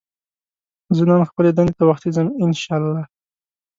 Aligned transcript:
زه 0.95 1.03
نن 1.09 1.21
خپلې 1.31 1.49
دندې 1.57 1.73
ته 1.77 1.83
وختي 1.89 2.09
ځم 2.15 2.27
ان 2.43 2.51
شاءالله 2.63 3.03